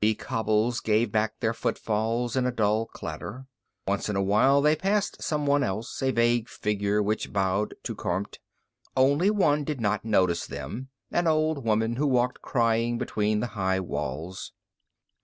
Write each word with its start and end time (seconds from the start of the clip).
The 0.00 0.14
cobbles 0.14 0.80
gave 0.80 1.12
back 1.12 1.40
their 1.40 1.52
footfalls 1.52 2.34
in 2.34 2.46
a 2.46 2.50
dull 2.50 2.86
clatter. 2.86 3.44
Once 3.86 4.08
in 4.08 4.16
a 4.16 4.22
while 4.22 4.62
they 4.62 4.74
passed 4.74 5.22
someone 5.22 5.62
else, 5.62 6.02
a 6.02 6.12
vague 6.12 6.48
figure 6.48 7.02
which 7.02 7.30
bowed 7.30 7.74
to 7.82 7.94
Kormt. 7.94 8.38
Only 8.96 9.28
one 9.28 9.64
did 9.64 9.82
not 9.82 10.02
notice 10.02 10.46
them, 10.46 10.88
an 11.10 11.26
old 11.26 11.62
woman 11.66 11.96
who 11.96 12.06
walked 12.06 12.40
crying 12.40 12.96
between 12.96 13.40
the 13.40 13.48
high 13.48 13.80
walls. 13.80 14.54